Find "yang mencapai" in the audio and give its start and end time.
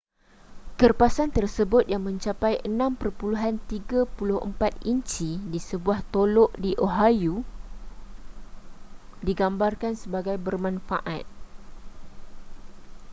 1.91-2.53